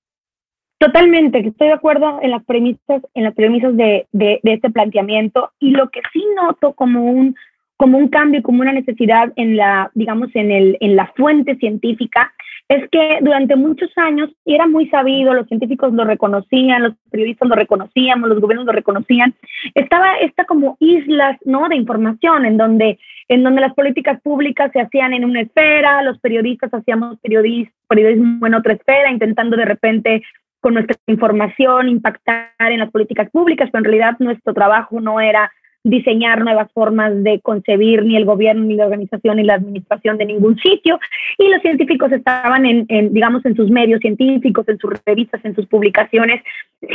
Totalmente, 0.77 1.39
estoy 1.39 1.67
de 1.67 1.74
acuerdo 1.74 2.19
en 2.22 2.31
las 2.31 2.45
premisas, 2.45 3.01
en 3.15 3.25
las 3.25 3.36
premisas 3.36 3.75
de, 3.75 4.07
de, 4.13 4.39
este 4.43 4.69
planteamiento 4.69 5.51
y 5.60 5.72
lo 5.72 5.89
que 5.89 6.00
sí 6.13 6.24
noto 6.38 6.72
como 6.72 7.03
un, 7.03 7.36
como 7.75 7.98
un 7.98 8.07
cambio, 8.07 8.41
como 8.41 8.62
una 8.62 8.72
necesidad 8.72 9.33
en 9.36 9.57
la, 9.57 9.91
digamos, 9.95 10.29
en, 10.36 10.51
el, 10.51 10.77
en 10.79 10.95
la 10.95 11.07
fuente 11.17 11.57
científica, 11.57 12.31
es 12.70 12.89
que 12.89 13.20
durante 13.22 13.55
muchos 13.55 13.91
años 13.98 14.29
y 14.46 14.55
era 14.55 14.67
muy 14.67 14.88
sabido, 14.89 15.34
los 15.34 15.48
científicos 15.48 15.93
lo 15.93 16.05
reconocían, 16.05 16.84
los 16.84 16.93
periodistas 17.12 17.50
lo 17.50 17.55
reconocíamos, 17.55 18.29
los 18.29 18.39
gobiernos 18.39 18.65
lo 18.65 18.72
reconocían, 18.72 19.34
estaba 19.75 20.15
esta 20.17 20.46
como 20.46 20.77
islas, 20.79 21.38
¿no? 21.46 21.67
De 21.67 21.75
información 21.75 22.46
en 22.46 22.58
donde, 22.58 23.00
en 23.27 23.43
donde 23.43 23.62
las 23.62 23.74
políticas 23.74 24.22
públicas 24.22 24.72
se 24.72 24.82
hacían 24.82 25.13
en 25.13 25.25
una 25.25 25.41
esfera, 25.41 26.01
los 26.03 26.20
periodistas 26.20 26.74
hacíamos 26.74 27.20
periodismo 27.20 28.48
en 28.48 28.53
otra 28.53 28.74
esfera, 28.74 29.12
intentando 29.12 29.58
de 29.58 29.65
repente 29.65 30.24
con 30.62 30.75
nuestra 30.75 30.96
información 31.08 31.89
impactar 31.89 32.53
en 32.60 32.79
las 32.79 32.89
políticas 32.89 33.29
públicas, 33.29 33.70
pero 33.70 33.79
en 33.79 33.86
realidad 33.86 34.15
nuestro 34.20 34.53
trabajo 34.53 35.01
no 35.01 35.20
era 35.20 35.51
diseñar 35.83 36.41
nuevas 36.41 36.71
formas 36.73 37.23
de 37.23 37.39
concebir 37.41 38.03
ni 38.03 38.15
el 38.15 38.25
gobierno, 38.25 38.63
ni 38.63 38.75
la 38.75 38.85
organización, 38.85 39.37
ni 39.37 39.43
la 39.43 39.55
administración 39.55 40.17
de 40.17 40.25
ningún 40.25 40.57
sitio. 40.57 40.99
Y 41.37 41.49
los 41.49 41.61
científicos 41.61 42.11
estaban 42.11 42.65
en, 42.65 43.13
digamos, 43.13 43.45
en 43.45 43.55
sus 43.55 43.69
medios 43.69 43.99
científicos, 43.99 44.67
en 44.67 44.77
sus 44.77 44.91
revistas, 45.05 45.43
en 45.43 45.55
sus 45.55 45.65
publicaciones, 45.67 46.41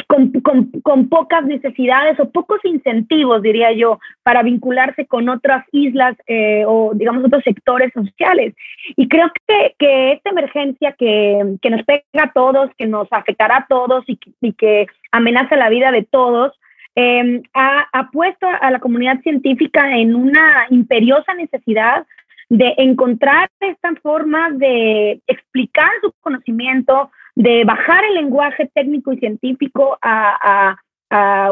con, 0.07 0.31
con, 0.83 1.09
pocas 1.09 1.45
necesidades 1.47 2.21
o 2.21 2.31
pocos 2.31 2.61
incentivos, 2.65 3.41
diría 3.41 3.73
yo, 3.73 3.99
para 4.23 4.43
vincularse 4.43 5.07
con 5.07 5.29
otras 5.29 5.65
islas 5.73 6.17
eh, 6.27 6.65
o, 6.67 6.93
digamos, 6.95 7.25
otros 7.25 7.43
sectores 7.45 7.93
sociales. 7.95 8.55
Y 8.97 9.09
creo 9.09 9.31
que, 9.47 9.75
que 9.79 10.13
esta 10.13 10.31
emergencia 10.31 10.95
que, 10.99 11.57
que, 11.63 11.71
nos 11.71 11.83
pega 11.85 12.03
a 12.15 12.33
todos, 12.33 12.71
que 12.77 12.87
nos 12.87 13.09
afectará 13.11 13.59
a 13.59 13.67
todos 13.67 14.05
y 14.07 14.19
y 14.41 14.53
que 14.53 14.87
amenaza 15.13 15.57
la 15.57 15.69
vida 15.69 15.91
de 15.93 16.03
todos, 16.03 16.53
Em, 17.01 17.43
ha, 17.55 18.11
puesto 18.13 18.49
a 18.49 18.71
la 18.73 18.81
comunidad 18.81 19.21
científica 19.21 19.97
en 19.97 20.17
una 20.17 20.67
imperiosa 20.71 21.33
necesidad 21.35 22.05
de 22.49 22.75
encontrar 22.79 23.49
esta 23.61 23.95
forma 24.03 24.51
de 24.51 25.21
explicar 25.29 25.91
su 26.03 26.13
conocimiento, 26.21 27.13
de 27.37 27.63
bajar 27.65 28.03
el 28.05 28.15
lenguaje 28.15 28.69
técnico 28.75 29.13
y 29.13 29.19
científico 29.19 29.97
a, 30.03 30.77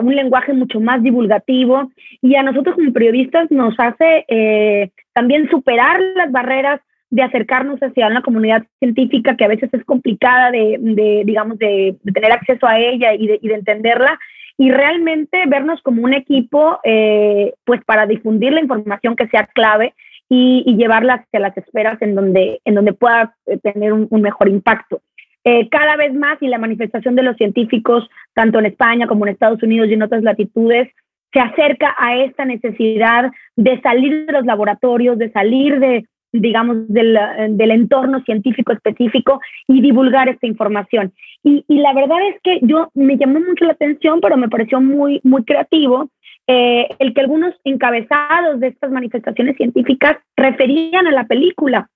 un 0.03 0.15
lenguaje 0.15 0.53
mucho 0.53 0.81
más 0.81 1.03
divulgativo. 1.03 1.93
Y 2.21 2.35
a 2.35 2.43
nosotros 2.43 2.75
como 2.75 2.93
periodistas 2.93 3.51
nos 3.51 3.75
hace 3.79 4.25
eh, 4.29 4.91
también 5.15 5.49
superar 5.49 6.01
las 6.17 6.31
barreras 6.33 6.81
de 7.09 7.23
acercarnos 7.23 7.79
hacia 7.81 8.09
una 8.09 8.21
comunidad 8.21 8.65
científica 8.81 9.37
que 9.37 9.45
a 9.45 9.49
veces 9.49 9.71
es 9.73 9.85
complicada 9.85 10.51
de, 10.51 11.23
digamos, 11.25 11.57
de, 11.59 11.97
tener 12.13 12.33
acceso 12.33 12.67
a 12.67 12.79
ella 12.81 13.15
y 13.15 13.29
de, 13.29 13.39
y 13.41 13.49
de 13.49 13.55
entenderla 13.55 14.19
y 14.59 14.71
realmente 14.71 15.45
vernos 15.47 15.81
como 15.83 16.03
un 16.03 16.15
equipo, 16.15 16.79
eh, 16.85 17.55
pues 17.65 17.85
para 17.85 18.07
difundir 18.07 18.53
la 18.53 18.61
información 18.61 19.17
que 19.17 19.29
sea 19.29 19.47
clave 19.47 19.95
y, 20.29 20.65
y, 20.67 20.77
llevarla 20.77 21.15
hacia 21.15 21.41
las 21.41 21.57
esferas 21.57 22.01
en 22.01 22.15
donde, 22.15 22.61
en 22.65 22.75
donde 22.75 22.93
pueda 22.93 23.35
eh, 23.47 23.59
tener 23.59 23.93
un, 23.93 24.09
mejor 24.23 24.49
impacto. 24.49 25.01
Eh, 25.45 25.69
cada 25.69 25.97
vez 25.97 26.13
más 26.15 26.39
y 26.41 26.49
la 26.49 26.59
manifestación 26.59 27.15
de 27.15 27.23
los 27.23 27.37
científicos, 27.37 28.09
tanto 28.35 28.59
en 28.59 28.67
España 28.67 29.07
como 29.07 29.27
en 29.27 29.33
Estados 29.33 29.63
Unidos 29.63 29.89
y 29.89 29.95
en 29.95 30.03
otras 30.03 30.23
latitudes, 30.23 30.89
se 31.33 31.41
acerca 31.41 31.95
a 31.99 32.17
esta 32.17 32.45
necesidad 32.45 33.31
de 33.55 33.81
salir 33.83 34.27
de 34.27 34.33
los 34.33 34.47
laboratorios, 34.47 35.19
de 35.19 35.31
salir 35.31 35.79
de, 35.79 36.07
digamos, 36.41 36.89
del, 36.89 37.19
del, 37.51 37.71
entorno 37.71 38.23
científico 38.25 38.73
específico 38.73 39.41
y 39.69 39.81
divulgar 39.81 40.29
esta 40.29 40.47
información. 40.47 41.13
Y, 41.43 41.65
y, 41.69 41.79
la 41.79 41.93
verdad 41.93 42.19
es 42.29 42.41
que 42.43 42.59
yo 42.63 42.91
me 42.95 43.17
llamó 43.17 43.41
mucho 43.41 43.65
la 43.65 43.73
atención, 43.73 44.21
pero 44.21 44.37
me 44.37 44.49
pareció 44.49 44.81
muy, 44.81 45.21
muy 45.23 45.45
creativo 45.45 46.11
eh, 46.49 46.87
el 47.01 47.13
que 47.13 47.21
algunos 47.21 47.55
encabezados 47.65 48.61
de 48.61 48.69
estas 48.69 48.93
manifestaciones 48.93 49.57
científicas 49.57 50.17
referían 50.37 51.07
a 51.09 51.11
la 51.11 51.25
película. 51.25 51.91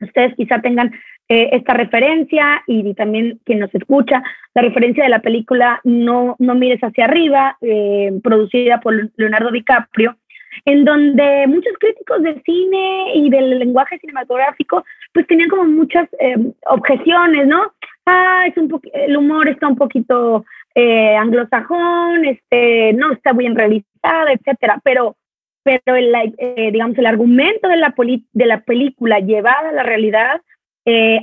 Ustedes 0.00 0.34
quizá 0.36 0.62
tengan 0.62 0.90
eh, 1.28 1.50
esta 1.52 1.74
referencia 1.74 2.62
y, 2.66 2.94
también 2.94 3.40
quien 3.44 3.58
nos 3.58 3.74
escucha, 3.74 4.22
la 4.54 4.62
referencia 4.62 5.04
de 5.04 5.10
la 5.10 5.20
película 5.20 5.80
No, 5.84 6.34
no 6.38 6.54
mires 6.54 6.80
hacia 6.80 7.04
arriba, 7.04 7.58
eh, 7.60 8.10
producida 8.22 8.80
por 8.80 9.10
Leonardo 9.16 9.50
DiCaprio, 9.50 10.16
en 10.64 10.84
donde 10.84 11.46
muchos 11.46 11.72
críticos 11.78 12.22
de 12.22 12.40
cine 12.42 13.14
y 13.14 13.30
del 13.30 13.58
lenguaje 13.58 13.98
cinematográfico 13.98 14.84
pues 15.12 15.26
tenían 15.26 15.48
como 15.48 15.64
muchas 15.64 16.08
eh, 16.18 16.36
objeciones, 16.66 17.46
¿no? 17.46 17.72
Ah, 18.06 18.44
es 18.46 18.56
un 18.56 18.80
el 18.92 19.16
humor 19.16 19.48
está 19.48 19.68
un 19.68 19.76
poquito 19.76 20.44
eh, 20.74 21.16
anglosajón, 21.16 22.24
este, 22.24 22.92
no 22.94 23.12
está 23.12 23.32
bien 23.32 23.54
realizado, 23.54 24.28
etcétera, 24.28 24.80
pero 24.84 25.16
pero 25.62 25.94
el, 25.94 26.14
eh, 26.38 26.70
digamos 26.72 26.96
el 26.96 27.06
argumento 27.06 27.68
de 27.68 27.76
la, 27.76 27.94
de 28.32 28.46
la 28.46 28.60
película 28.62 29.20
llevada 29.20 29.68
a 29.68 29.72
la 29.72 29.82
realidad 29.82 30.40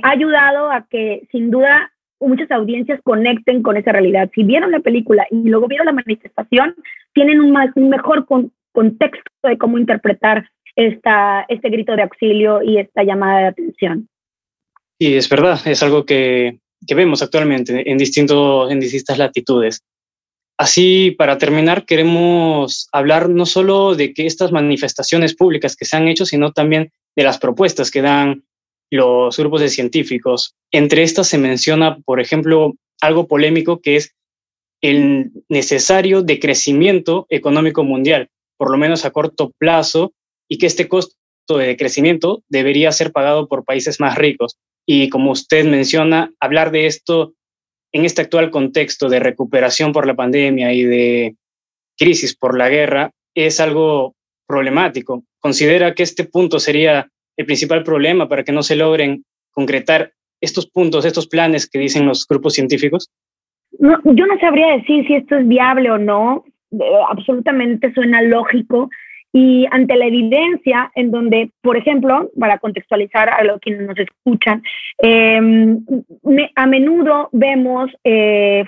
ha 0.02 0.10
ayudado 0.10 0.70
a 0.70 0.86
que 0.88 1.28
sin 1.30 1.50
duda 1.50 1.92
muchas 2.20 2.50
audiencias 2.50 3.00
conecten 3.02 3.62
con 3.62 3.76
esa 3.76 3.92
realidad. 3.92 4.30
Si 4.34 4.42
vieron 4.42 4.70
la 4.70 4.80
película 4.80 5.26
y 5.30 5.48
luego 5.48 5.68
vieron 5.68 5.86
la 5.86 5.92
manifestación, 5.92 6.74
tienen 7.12 7.40
un, 7.40 7.52
más, 7.52 7.70
un 7.74 7.88
mejor 7.88 8.26
con, 8.26 8.52
contexto 8.78 9.32
de 9.42 9.58
cómo 9.58 9.76
interpretar 9.76 10.48
este 10.76 11.68
grito 11.68 11.96
de 11.96 12.02
auxilio 12.02 12.62
y 12.62 12.78
esta 12.78 13.02
llamada 13.02 13.40
de 13.40 13.46
atención. 13.48 14.08
Y 15.00 15.14
es 15.14 15.28
verdad, 15.28 15.58
es 15.66 15.82
algo 15.82 16.04
que, 16.04 16.60
que 16.86 16.94
vemos 16.94 17.20
actualmente 17.20 17.90
en, 17.90 17.98
distintos, 17.98 18.70
en 18.70 18.78
distintas 18.78 19.18
latitudes. 19.18 19.82
Así, 20.56 21.12
para 21.18 21.38
terminar, 21.38 21.86
queremos 21.86 22.88
hablar 22.92 23.28
no 23.28 23.46
solo 23.46 23.96
de 23.96 24.14
que 24.14 24.26
estas 24.26 24.52
manifestaciones 24.52 25.34
públicas 25.34 25.74
que 25.74 25.84
se 25.84 25.96
han 25.96 26.06
hecho, 26.06 26.24
sino 26.24 26.52
también 26.52 26.92
de 27.16 27.24
las 27.24 27.38
propuestas 27.38 27.90
que 27.90 28.02
dan 28.02 28.44
los 28.92 29.36
grupos 29.36 29.60
de 29.60 29.70
científicos. 29.70 30.54
Entre 30.70 31.02
estas 31.02 31.26
se 31.26 31.38
menciona, 31.38 31.98
por 32.04 32.20
ejemplo, 32.20 32.74
algo 33.00 33.26
polémico 33.26 33.80
que 33.80 33.96
es 33.96 34.14
el 34.80 35.32
necesario 35.48 36.22
decrecimiento 36.22 37.26
económico 37.28 37.82
mundial, 37.82 38.28
por 38.58 38.70
lo 38.70 38.76
menos 38.76 39.06
a 39.06 39.10
corto 39.10 39.52
plazo, 39.56 40.12
y 40.48 40.58
que 40.58 40.66
este 40.66 40.88
costo 40.88 41.14
de 41.56 41.76
crecimiento 41.76 42.42
debería 42.48 42.92
ser 42.92 43.12
pagado 43.12 43.48
por 43.48 43.64
países 43.64 44.00
más 44.00 44.18
ricos. 44.18 44.58
Y 44.86 45.08
como 45.08 45.30
usted 45.30 45.64
menciona, 45.64 46.32
hablar 46.40 46.70
de 46.70 46.86
esto 46.86 47.34
en 47.92 48.04
este 48.04 48.22
actual 48.22 48.50
contexto 48.50 49.08
de 49.08 49.20
recuperación 49.20 49.92
por 49.92 50.06
la 50.06 50.14
pandemia 50.14 50.72
y 50.72 50.84
de 50.84 51.36
crisis 51.96 52.36
por 52.36 52.56
la 52.56 52.68
guerra 52.68 53.10
es 53.34 53.60
algo 53.60 54.14
problemático. 54.46 55.24
¿Considera 55.40 55.94
que 55.94 56.02
este 56.02 56.24
punto 56.24 56.58
sería 56.58 57.08
el 57.36 57.46
principal 57.46 57.82
problema 57.84 58.28
para 58.28 58.44
que 58.44 58.52
no 58.52 58.62
se 58.62 58.76
logren 58.76 59.24
concretar 59.50 60.12
estos 60.40 60.68
puntos, 60.68 61.04
estos 61.04 61.26
planes 61.26 61.68
que 61.68 61.78
dicen 61.78 62.06
los 62.06 62.26
grupos 62.26 62.54
científicos? 62.54 63.10
No, 63.78 63.98
yo 64.04 64.26
no 64.26 64.38
sabría 64.40 64.76
decir 64.76 65.06
si 65.06 65.14
esto 65.14 65.36
es 65.36 65.46
viable 65.46 65.90
o 65.90 65.98
no. 65.98 66.44
Eh, 66.70 67.00
absolutamente 67.08 67.92
suena 67.94 68.20
lógico 68.22 68.90
y 69.32 69.66
ante 69.70 69.96
la 69.96 70.06
evidencia 70.06 70.90
en 70.94 71.10
donde, 71.10 71.50
por 71.62 71.76
ejemplo, 71.76 72.30
para 72.38 72.58
contextualizar 72.58 73.28
a 73.30 73.42
los 73.44 73.58
que 73.60 73.70
nos 73.72 73.98
escuchan, 73.98 74.62
em, 74.98 75.84
a 76.54 76.66
menudo 76.66 77.28
vemos 77.32 77.90
eh, 78.04 78.64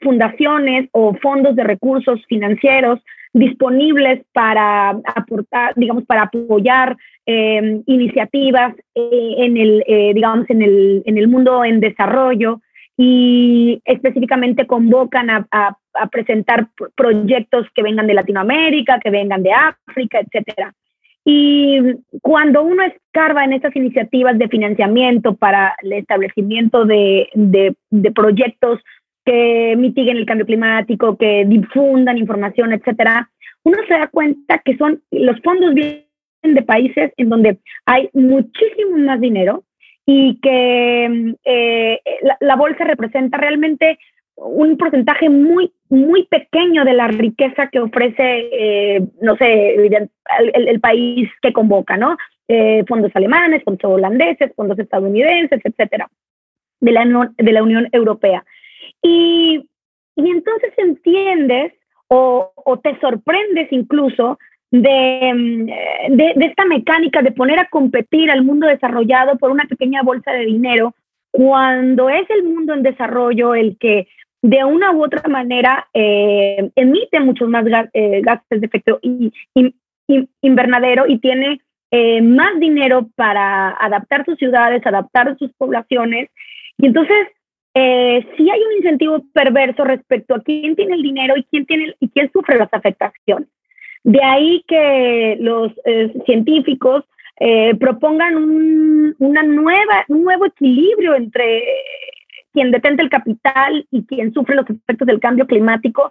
fundaciones 0.00 0.88
o 0.92 1.14
fondos 1.14 1.54
de 1.56 1.64
recursos 1.64 2.24
financieros 2.26 3.00
disponibles 3.34 4.24
para 4.32 4.90
aportar, 5.14 5.74
digamos, 5.76 6.04
para 6.04 6.22
apoyar 6.22 6.96
em, 7.26 7.82
iniciativas 7.86 8.74
eh, 8.94 9.34
en 9.38 9.56
el, 9.56 9.84
digamos, 10.14 10.48
en 10.48 10.62
el, 10.62 11.02
en 11.04 11.18
el 11.18 11.28
mundo 11.28 11.64
en 11.64 11.80
desarrollo 11.80 12.60
y 12.98 13.80
específicamente 13.84 14.66
convocan 14.66 15.30
a, 15.30 15.46
presentar 16.06 16.68
proyectos 16.96 17.66
que 17.74 17.82
vengan 17.82 18.06
de 18.06 18.14
Latinoamérica, 18.14 19.00
que 19.00 19.10
vengan 19.10 19.42
de 19.42 19.52
África, 19.52 20.20
etcétera. 20.20 20.72
Y 21.24 21.80
cuando 22.22 22.62
uno 22.62 22.82
escarba 22.84 23.44
en 23.44 23.52
estas 23.52 23.74
iniciativas 23.76 24.38
de 24.38 24.48
financiamiento 24.48 25.34
para 25.34 25.74
el 25.82 25.92
establecimiento 25.92 26.84
de, 26.86 27.28
de, 27.34 28.12
proyectos 28.12 28.80
que 29.24 29.74
mitiguen 29.76 30.16
el 30.16 30.24
cambio 30.24 30.46
climático, 30.46 31.18
que 31.18 31.44
difundan 31.46 32.16
información, 32.16 32.72
etcétera, 32.72 33.28
uno 33.64 33.76
se 33.86 33.94
da 33.94 34.06
cuenta 34.06 34.58
que 34.64 34.76
son 34.78 35.02
los 35.10 35.38
fondos 35.42 35.74
de 35.74 36.62
países 36.62 37.12
en 37.18 37.28
donde 37.28 37.58
hay 37.84 38.08
muchísimo 38.14 38.96
más 38.96 39.20
dinero, 39.20 39.64
y 40.10 40.40
que 40.40 41.34
eh, 41.44 42.00
la, 42.40 42.56
bolsa 42.56 42.84
representa 42.84 43.36
realmente 43.36 43.98
un 44.40 44.76
porcentaje 44.76 45.28
muy, 45.28 45.72
muy 45.88 46.26
pequeño 46.26 46.84
de 46.84 46.94
la 46.94 47.08
riqueza 47.08 47.68
que 47.68 47.80
ofrece, 47.80 48.48
eh, 48.52 49.00
no 49.20 49.36
sé, 49.36 49.74
el, 50.54 50.80
país 50.80 51.28
que 51.42 51.52
convoca, 51.52 51.96
¿no? 51.96 52.16
Eh, 52.46 52.84
fondos 52.88 53.10
alemanes, 53.14 53.62
fondos 53.64 53.84
holandeses, 53.84 54.52
fondos 54.54 54.78
estadounidenses, 54.78 55.60
etcétera, 55.64 56.08
de 56.80 56.92
la, 56.92 57.32
de 57.36 57.52
la 57.52 57.62
Unión 57.62 57.88
Europea. 57.92 58.44
Y, 59.02 59.68
y 60.16 60.30
entonces 60.30 60.72
entiendes 60.76 61.72
o, 62.08 62.52
o 62.54 62.78
te 62.78 62.98
sorprendes 63.00 63.68
incluso 63.72 64.38
Mm, 64.70 65.64
de, 65.64 66.34
de, 66.36 66.46
esta 66.46 66.64
mecánica 66.66 67.22
de 67.22 67.32
poner 67.32 67.58
a 67.58 67.68
competir 67.70 68.30
al 68.30 68.44
mundo 68.44 68.66
desarrollado 68.66 69.38
por 69.38 69.50
una 69.50 69.64
pequeña 69.64 70.02
bolsa 70.02 70.32
de 70.32 70.44
dinero, 70.44 70.94
cuando 71.30 72.10
es 72.10 72.28
el 72.30 72.44
mundo 72.44 72.74
en 72.74 72.82
desarrollo 72.82 73.54
el 73.54 73.78
que 73.78 74.08
de 74.42 74.64
una 74.64 74.92
u 74.92 75.04
otra 75.04 75.22
manera 75.28 75.88
eh, 75.92 76.70
emite 76.76 77.20
muchos 77.20 77.48
más 77.48 77.64
eh, 77.92 78.20
gases 78.22 78.60
de 78.60 78.66
efecto 78.66 79.00
invernadero 80.42 81.06
y 81.08 81.18
tiene 81.18 81.60
eh, 81.90 82.20
más 82.22 82.58
dinero 82.60 83.08
para 83.16 83.70
adaptar 83.70 84.24
sus 84.24 84.38
ciudades, 84.38 84.86
adaptar 84.86 85.36
sus 85.38 85.52
poblaciones. 85.54 86.30
Y 86.76 86.86
entonces, 86.86 87.28
sí 87.74 88.50
hay 88.50 88.60
un 88.60 88.76
incentivo 88.78 89.24
perverso 89.32 89.84
respecto 89.84 90.34
a 90.34 90.42
quién 90.42 90.74
tiene 90.74 90.94
el 90.94 91.02
dinero 91.02 91.36
y 91.36 91.44
quién, 91.44 91.64
tiene, 91.64 91.94
y 92.00 92.08
quién 92.08 92.30
sufre 92.32 92.58
las 92.58 92.72
afectaciones. 92.72 93.48
De 94.02 94.20
ahí 94.22 94.64
que 94.66 95.36
los 95.40 95.72
científicos 96.26 97.04
propongan 97.78 98.36
un, 98.36 99.14
una 99.18 99.42
nueva, 99.44 100.04
un 100.08 100.24
nuevo 100.24 100.46
equilibrio 100.46 101.14
entre 101.14 101.62
quien 102.52 102.70
detenta 102.70 103.02
el 103.02 103.10
capital 103.10 103.86
y 103.90 104.04
quien 104.04 104.32
sufre 104.32 104.56
los 104.56 104.68
efectos 104.68 105.06
del 105.06 105.20
cambio 105.20 105.46
climático, 105.46 106.10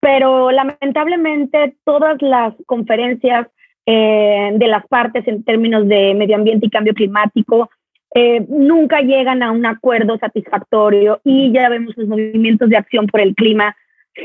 pero 0.00 0.50
lamentablemente 0.50 1.76
todas 1.84 2.20
las 2.22 2.54
conferencias 2.66 3.48
eh, 3.86 4.52
de 4.54 4.68
las 4.68 4.86
partes 4.86 5.26
en 5.26 5.42
términos 5.42 5.88
de 5.88 6.14
medio 6.14 6.36
ambiente 6.36 6.66
y 6.66 6.70
cambio 6.70 6.94
climático 6.94 7.70
nunca 8.48 9.00
llegan 9.00 9.42
a 9.42 9.52
un 9.52 9.64
acuerdo 9.66 10.18
satisfactorio 10.18 11.20
y 11.24 11.52
ya 11.52 11.68
vemos 11.68 11.96
los 11.96 12.08
movimientos 12.08 12.68
de 12.68 12.76
acción 12.76 13.06
por 13.06 13.20
el 13.20 13.34
clima. 13.34 13.76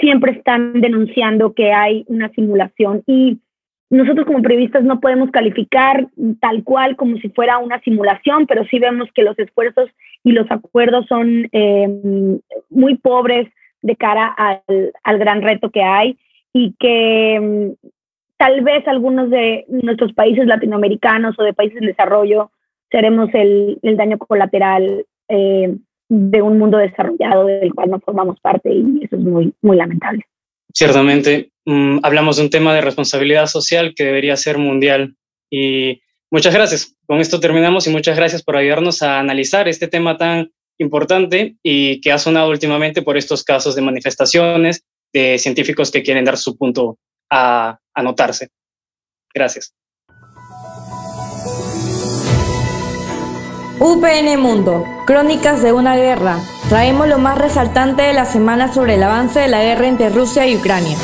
Siempre 0.01 0.31
están 0.31 0.81
denunciando 0.81 1.53
que 1.53 1.71
hay 1.71 2.03
una 2.07 2.29
simulación 2.29 3.03
y 3.05 3.39
nosotros 3.95 4.25
como 4.25 4.41
periodistas 4.41 4.83
no 4.83 4.99
podemos 4.99 5.31
calificar 5.31 6.07
tal 6.41 6.63
cual 6.63 6.95
como 6.95 7.17
si 7.17 7.29
fuera 7.29 7.57
una 7.59 7.79
simulación, 7.81 8.45
pero 8.45 8.65
sí 8.65 8.77
vemos 8.77 9.09
que 9.13 9.23
los 9.23 9.37
esfuerzos 9.39 9.89
y 10.23 10.31
los 10.31 10.49
acuerdos 10.51 11.05
son 11.07 11.47
eh, 11.51 11.87
muy 12.69 12.95
pobres 12.95 13.47
de 13.81 13.95
cara 13.95 14.35
al, 14.37 15.19
gran 15.19 15.41
reto 15.41 15.69
que 15.69 15.81
hay 15.81 16.17
y 16.51 16.75
que 16.79 17.39
mm, 17.39 17.87
tal 18.37 18.61
vez 18.61 18.87
algunos 18.87 19.29
de 19.29 19.65
nuestros 19.69 20.11
países 20.13 20.45
latinoamericanos 20.45 21.39
o 21.39 21.43
de 21.43 21.53
países 21.53 21.81
en 21.81 21.87
desarrollo 21.87 22.51
seremos 22.91 23.29
el, 23.33 23.79
el 23.81 23.95
daño 23.95 24.17
colateral 24.17 25.05
eh, 25.29 25.75
de 26.09 26.41
un 26.41 26.57
mundo 26.57 26.77
desarrollado 26.77 27.45
del 27.45 27.73
cual 27.73 27.91
no 27.91 27.99
formamos 27.99 28.39
parte 28.41 28.73
y 28.73 29.03
eso 29.03 29.15
es 29.15 29.21
muy, 29.21 29.53
muy 29.61 29.77
lamentable. 29.77 30.25
Ciertamente, 30.75 31.51
mm, 31.65 31.99
hablamos 32.03 32.35
de 32.35 32.43
un 32.43 32.49
tema 32.49 32.73
de 32.75 32.81
responsabilidad 32.81 33.47
social 33.47 33.93
que 33.95 34.03
debería 34.03 34.35
ser 34.35 34.57
mundial 34.57 35.15
y 35.49 36.01
muchas 36.29 36.53
gracias. 36.53 36.97
Con 37.07 37.21
esto 37.21 37.39
terminamos 37.39 37.87
y 37.87 37.91
muchas 37.91 38.17
gracias 38.17 38.43
por 38.43 38.57
ayudarnos 38.57 39.01
a 39.01 39.19
analizar 39.19 39.69
este 39.69 39.87
tema 39.87 40.17
tan 40.17 40.51
importante 40.77 41.55
y 41.63 42.01
que 42.01 42.11
ha 42.11 42.17
sonado 42.17 42.49
últimamente 42.49 43.01
por 43.01 43.15
estos 43.15 43.45
casos 43.45 43.73
de 43.75 43.81
manifestaciones 43.83 44.83
de 45.13 45.37
científicos 45.39 45.91
que 45.91 46.03
quieren 46.03 46.25
dar 46.25 46.37
su 46.37 46.57
punto 46.57 46.99
a 47.31 47.79
anotarse. 47.93 48.49
Gracias. 49.33 49.73
UPN 53.87 54.39
Mundo, 54.39 54.83
Crónicas 55.05 55.61
de 55.61 55.71
una 55.71 55.95
guerra. 55.95 56.39
Traemos 56.69 57.07
lo 57.07 57.19
más 57.19 57.37
resaltante 57.37 58.01
de 58.01 58.13
la 58.13 58.25
semana 58.25 58.73
sobre 58.73 58.95
el 58.95 59.03
avance 59.03 59.39
de 59.39 59.47
la 59.47 59.61
guerra 59.61 59.87
entre 59.87 60.09
Rusia 60.09 60.47
y 60.47 60.55
Ucrania. 60.55 60.97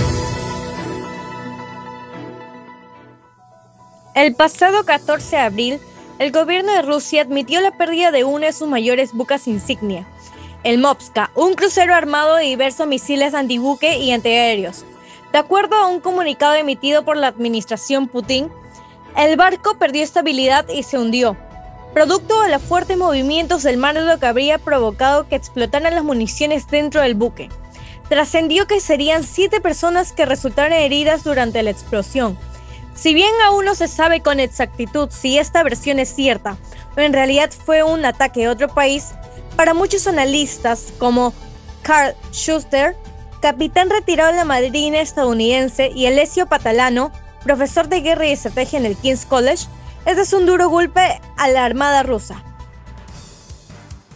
El 4.15 4.33
pasado 4.33 4.83
14 4.83 5.35
de 5.35 5.41
abril, 5.43 5.79
el 6.17 6.31
gobierno 6.31 6.73
de 6.73 6.81
Rusia 6.81 7.21
admitió 7.21 7.61
la 7.61 7.69
pérdida 7.69 8.09
de 8.09 8.23
uno 8.23 8.47
de 8.47 8.51
sus 8.51 8.67
mayores 8.67 9.13
buques 9.13 9.47
insignia, 9.47 10.07
el 10.63 10.79
Mopska, 10.79 11.29
un 11.35 11.53
crucero 11.53 11.93
armado 11.93 12.37
de 12.37 12.45
diversos 12.45 12.87
misiles 12.87 13.35
antibuque 13.35 13.99
y 13.99 14.11
antiaéreos. 14.11 14.85
De 15.31 15.37
acuerdo 15.37 15.75
a 15.75 15.85
un 15.85 15.99
comunicado 15.99 16.55
emitido 16.55 17.05
por 17.05 17.15
la 17.15 17.27
administración 17.27 18.07
Putin, 18.07 18.49
el 19.15 19.37
barco 19.37 19.77
perdió 19.77 20.01
estabilidad 20.01 20.67
y 20.67 20.81
se 20.81 20.97
hundió, 20.97 21.37
producto 21.93 22.41
de 22.41 22.49
los 22.49 22.61
fuertes 22.61 22.97
movimientos 22.97 23.63
del 23.63 23.77
mar 23.77 23.95
lo 23.95 24.19
que 24.19 24.25
habría 24.25 24.57
provocado 24.57 25.27
que 25.27 25.35
explotaran 25.35 25.93
las 25.93 26.03
municiones 26.03 26.67
dentro 26.67 27.01
del 27.01 27.15
buque. 27.15 27.49
Trascendió 28.09 28.67
que 28.67 28.79
serían 28.79 29.23
siete 29.23 29.61
personas 29.61 30.13
que 30.13 30.25
resultaron 30.25 30.73
heridas 30.73 31.23
durante 31.23 31.63
la 31.63 31.71
explosión. 31.71 32.37
Si 32.93 33.13
bien 33.13 33.31
aún 33.45 33.65
no 33.65 33.75
se 33.75 33.87
sabe 33.87 34.21
con 34.21 34.39
exactitud 34.39 35.09
si 35.11 35.37
esta 35.37 35.63
versión 35.63 35.99
es 35.99 36.13
cierta 36.13 36.57
o 36.95 36.99
en 36.99 37.13
realidad 37.13 37.51
fue 37.51 37.83
un 37.83 38.05
ataque 38.05 38.45
a 38.45 38.51
otro 38.51 38.67
país, 38.67 39.13
para 39.55 39.73
muchos 39.73 40.07
analistas 40.07 40.93
como 40.97 41.33
Carl 41.83 42.15
Schuster, 42.31 42.95
capitán 43.41 43.89
retirado 43.89 44.31
de 44.31 44.37
la 44.37 44.45
Marina 44.45 45.01
estadounidense, 45.01 45.91
y 45.93 46.05
Alessio 46.05 46.47
Patalano, 46.47 47.11
profesor 47.43 47.87
de 47.87 48.01
guerra 48.01 48.27
y 48.27 48.31
estrategia 48.31 48.79
en 48.79 48.85
el 48.85 48.97
King's 48.97 49.25
College, 49.25 49.65
este 50.05 50.21
es 50.21 50.33
un 50.33 50.45
duro 50.45 50.69
golpe 50.69 51.21
a 51.37 51.47
la 51.47 51.65
Armada 51.65 52.03
rusa. 52.03 52.43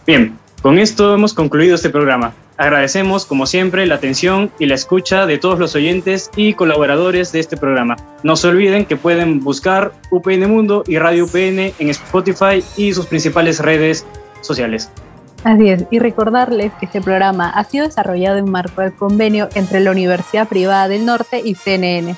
Bien, 0.06 0.38
con 0.62 0.78
esto 0.78 1.14
hemos 1.14 1.34
concluido 1.34 1.74
este 1.74 1.90
programa. 1.90 2.34
Agradecemos, 2.58 3.26
como 3.26 3.44
siempre, 3.44 3.86
la 3.86 3.96
atención 3.96 4.50
y 4.58 4.66
la 4.66 4.76
escucha 4.76 5.26
de 5.26 5.36
todos 5.36 5.58
los 5.58 5.74
oyentes 5.74 6.30
y 6.36 6.54
colaboradores 6.54 7.30
de 7.32 7.40
este 7.40 7.56
programa. 7.56 7.96
No 8.22 8.34
se 8.36 8.48
olviden 8.48 8.86
que 8.86 8.96
pueden 8.96 9.40
buscar 9.40 9.92
UPN 10.10 10.50
Mundo 10.50 10.82
y 10.86 10.98
Radio 10.98 11.26
UPN 11.26 11.74
en 11.78 11.90
Spotify 11.90 12.64
y 12.76 12.94
sus 12.94 13.06
principales 13.06 13.60
redes 13.60 14.06
sociales. 14.40 14.90
Así 15.44 15.68
es, 15.68 15.84
y 15.90 15.98
recordarles 15.98 16.72
que 16.80 16.86
este 16.86 17.00
programa 17.00 17.50
ha 17.50 17.62
sido 17.64 17.86
desarrollado 17.86 18.38
en 18.38 18.50
marco 18.50 18.80
del 18.80 18.94
convenio 18.94 19.48
entre 19.54 19.80
la 19.80 19.90
Universidad 19.90 20.48
Privada 20.48 20.88
del 20.88 21.04
Norte 21.04 21.42
y 21.44 21.54
CNN. 21.54 22.16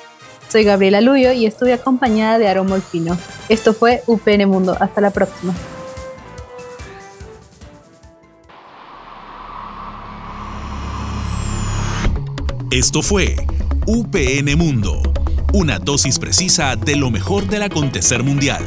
Soy 0.51 0.65
Gabriela 0.65 1.01
Luyo 1.01 1.33
y 1.33 1.47
estoy 1.47 1.73
acompañada 1.73 2.39
de 2.39 2.49
Aaron 2.49 2.67
Molfino. 2.67 3.19
Esto 3.49 3.75
fue 3.75 4.03
UPN 4.07 4.49
Mundo. 4.49 4.77
Hasta 4.81 5.01
la 5.01 5.11
próxima. 5.11 5.55
Esto 12.71 13.03
fue 13.03 13.37
UPN 13.87 14.57
Mundo, 14.57 15.03
una 15.55 15.79
dosis 15.79 16.19
precisa 16.19 16.77
de 16.77 16.97
lo 16.97 17.11
mejor 17.11 17.47
del 17.47 17.63
acontecer 17.63 18.23
mundial. 18.23 18.63